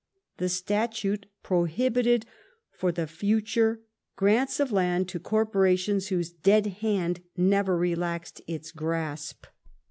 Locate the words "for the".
2.71-3.05